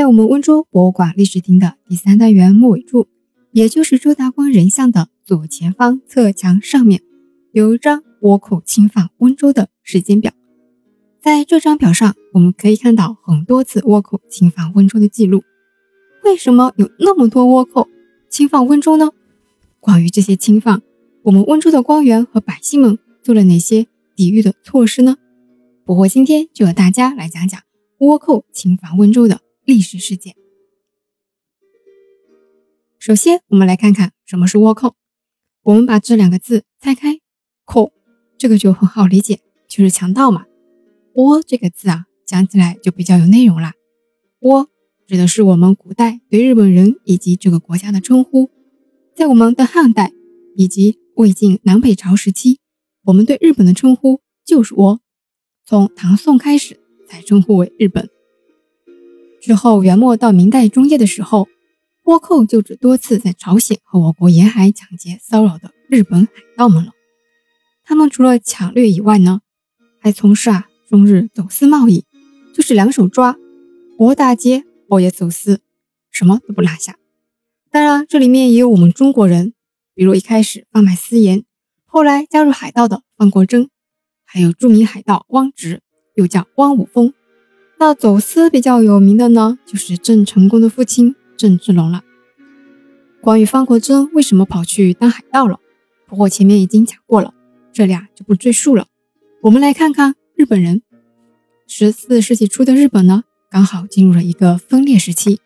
[0.00, 3.06] 在我们温州博物馆历史厅的第三单元末尾处，
[3.52, 7.02] 也就是周达光人像的左前方侧墙上面，
[7.52, 10.32] 有一张倭寇侵犯温州的时间表。
[11.20, 15.42] 在这张表上，我们可以看到很多次倭寇侵犯温州的记录。
[16.24, 17.86] 为什么有那么多倭寇
[18.30, 19.10] 侵犯温州呢？
[19.80, 20.80] 关于这些侵犯，
[21.24, 23.86] 我们温州的官员和百姓们做了哪些
[24.16, 25.18] 抵御的措施呢？
[25.84, 27.60] 不过今天就和大家来讲讲
[27.98, 30.34] 倭寇侵犯温州的历史事件。
[32.98, 34.96] 首先，我们来看看什么是倭寇。
[35.62, 37.20] 我们把这两个字拆开，
[37.64, 37.92] 寇
[38.36, 39.38] 这个就很好理解，
[39.68, 40.46] 就是强盗嘛。
[41.14, 43.74] 倭这个字啊，讲起来就比较有内容啦。
[44.40, 44.66] 倭
[45.06, 48.50] 指的是我们古代对日本人以及这个国家的称呼。
[49.14, 50.12] 在我们的汉代
[50.56, 52.58] 以及魏晋南北朝时期，
[53.04, 54.98] 我们对日本的称呼就是倭。
[55.64, 58.10] 从唐宋开始才称呼为日本。
[59.40, 61.48] 之后元末到明代中叶的时候，
[62.04, 66.92] 倭寇就指多次在朝鲜和我国沿海抢劫骚扰的日本海盗们了。
[67.82, 69.40] 他们除了抢掠以外呢，
[69.98, 72.04] 还从事啊中日走私贸易，
[72.54, 73.36] 就是两手抓，
[73.98, 75.60] 倭打劫，倭也走私，
[76.10, 76.96] 什么都不落下。
[77.70, 79.54] 当然，这里面也有我们中国人，
[79.94, 81.44] 比如一开始贩卖私盐，
[81.86, 83.70] 后来加入海盗的方国珍，
[84.24, 85.80] 还有著名海盗汪直，
[86.14, 87.14] 又叫汪武峰。
[87.82, 92.04] 那走私比较有名的呢，就是郑成功的父亲郑芝龙了。
[93.22, 95.58] 关于方国珍为什么跑去当海盗了，
[96.06, 97.32] 不过前面已经讲过了，
[97.72, 98.86] 这俩就不赘述了。
[99.40, 100.82] 我们来看看日本人。
[101.66, 105.40] 十四世纪初的日本呢，刚好进入了一个分裂时期，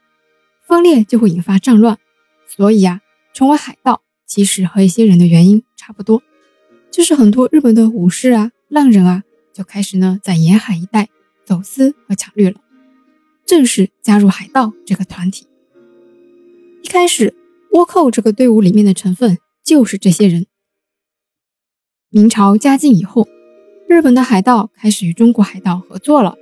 [0.66, 1.98] 分裂就会引发战乱。
[2.48, 3.00] 所以啊，
[3.32, 6.20] 成为海盗其实和一些人的原因差不多，
[6.90, 11.08] 就是很多日本的武士啊、浪人啊，就开始呢在沿海一带
[11.44, 12.60] 走私和抢掠了，
[13.46, 15.46] 正式加入海盗这个团体。
[16.82, 17.34] 一开始，
[17.72, 20.46] 倭寇这个队伍里面的成分就是这些人。
[22.10, 23.26] 明朝嘉靖以后，
[23.88, 26.36] 日本的海盗开始与中国海盗合作了，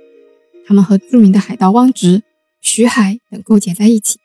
[0.65, 2.23] 他们和著名的海盗汪直、
[2.61, 4.19] 徐海等勾结在一起。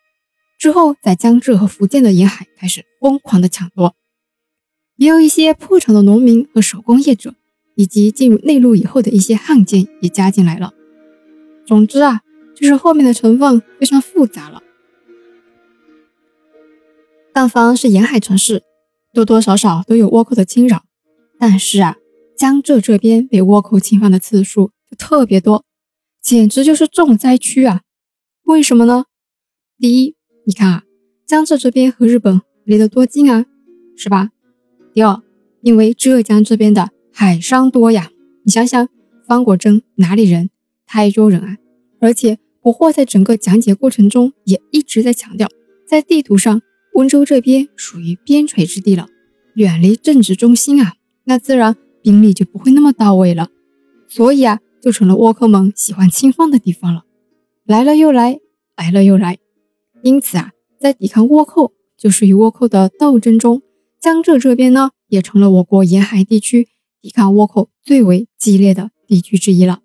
[0.59, 3.95] 之后，在江浙和福建的沿海开始疯狂的抢夺，
[4.97, 7.35] 也有一些破产的农民和手工业者，
[7.79, 10.75] 以及进入内陆以后的一些汉奸也加进来了。
[11.65, 12.23] 总之啊，
[12.57, 14.61] 就是后面的成分非常复杂了。
[17.33, 18.65] 但凡是沿海城市，
[19.15, 20.83] 多多少少都有倭寇的侵扰。
[21.39, 21.97] 但是啊，
[22.37, 25.65] 江浙这边被倭寇侵犯的次数就特别多，
[26.21, 27.83] 简直就是重灾区啊！
[28.43, 29.05] 为什么呢？
[29.79, 30.83] 第一，你看啊，
[31.25, 33.47] 江浙这边和日本离得多近啊，
[33.97, 34.31] 是吧？
[34.93, 35.23] 第二，
[35.61, 36.91] 因为浙江这边的
[37.21, 38.13] 海商多呀，
[38.45, 38.89] 你想想，
[39.27, 40.51] 方国珍哪里人？
[40.87, 41.57] 台州人啊。
[41.99, 45.49] 而且国货在整个讲解过程中也一直在强调，
[45.85, 46.63] 在地图上，
[46.95, 49.09] 温州这边属于边陲之地了，
[49.55, 50.93] 远离政治中心啊，
[51.25, 53.49] 那自然兵力就不会那么到位了，
[54.07, 57.03] 所以啊，就成了倭寇们喜欢侵犯的地方了，
[57.67, 58.39] 来了又来，
[58.77, 59.39] 来了又来。
[60.05, 63.61] 因此啊，在抵抗倭寇，就是与倭寇的斗争中，
[64.01, 66.69] 江浙这边呢，也成了我国沿海地区
[67.09, 69.81] 抵抗倭寇最为激烈的地区之一了。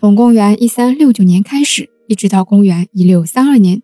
[0.00, 3.82] 从公元一三六九年开始，一直到公元一六三二年，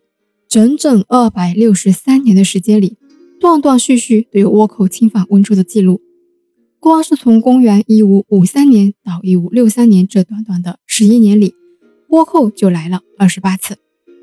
[0.49, 2.97] 整整二百六十三年的时间里，
[3.39, 6.01] 断断续续都有倭寇侵犯温州的记录。
[6.79, 11.53] 光是从公元一五五三年到一五六三年这短短的十一年里，
[12.09, 13.77] 倭寇就来了二十八次。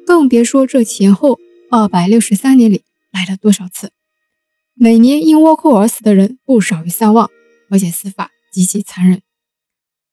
[0.05, 1.39] 更别说这前后
[1.71, 2.83] 二百六十三年里
[3.13, 3.93] 来了多少次，
[4.81, 7.29] 每年因倭寇而死的人不少于三万，
[7.69, 9.23] 而且死法极其残忍，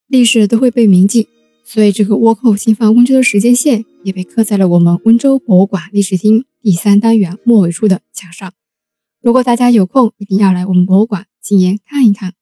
[0.08, 1.30] 历史都会被铭记。
[1.64, 8.54] 所以这个倭寇侵犯温州的时间线也被刻在了我们温州博物馆历史厅第三单元末尾处的墙上。
[9.22, 12.34] 如果大家有空，一定要来我们博物馆亲眼看一看。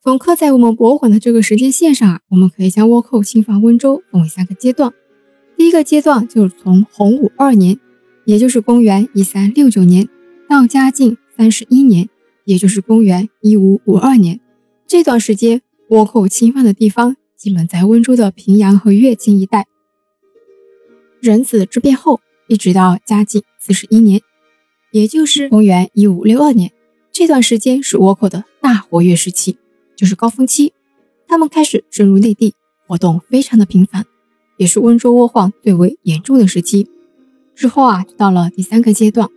[0.00, 4.94] 从刻在我们博物馆的这个时间线上啊，我们可以将倭寇侵犯温州分为三个阶段。
[5.56, 7.78] 第一个阶段就是从洪武二年，
[8.24, 10.08] 也就是公元一三六九年，
[10.48, 12.08] 到嘉靖三十一年，
[12.46, 14.40] 也就是公元一五五二年。
[14.86, 15.60] 这段时间，
[15.90, 19.66] 倭寇侵犯的地方基本在温州的平阳和乐清一带。
[21.20, 24.22] 壬子之变后，一直到嘉靖四十一年，
[24.90, 26.72] 也就是公元一五六二年，
[27.12, 29.58] 这段时间是倭寇的大活跃时期，
[29.94, 30.72] 就是高峰期。
[31.26, 32.54] 他们开始深入内地，
[32.86, 34.06] 活动非常的频繁。
[34.56, 36.88] 也是温州倭患最为严重的时期。
[37.54, 39.28] 之后啊，到了第三个阶段，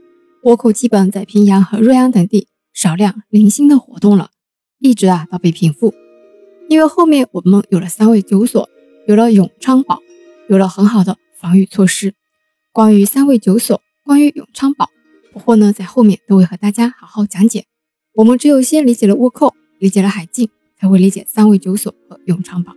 [0.44, 4.32] 倭寇基本在平阳和瑞安等地少量零星的活动了，
[4.80, 5.94] 一直啊到被平复。
[6.68, 8.68] 因为后面我们有了三位九所，
[9.06, 10.00] 有了永昌堡，
[10.48, 12.16] 有了很好的防御措施。
[12.72, 14.90] 关于三位九所，关于永昌堡，
[15.32, 17.66] 不惑呢在后面都会和大家好好讲解。
[18.16, 20.50] 我们只有先理解了倭寇，理解了海禁，
[20.80, 22.74] 才会理解三位九所和永昌堡。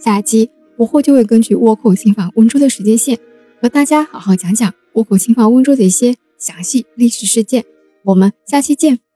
[0.00, 3.18] 下一期不惑就会根据倭寇侵犯温州的时间线，
[3.60, 7.64] 和大家好好讲讲倭寇侵犯温州的一些详细历史事件。
[8.02, 9.11] 我们下期见。